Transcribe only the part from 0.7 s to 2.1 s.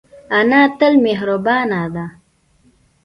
تل مهربانه ده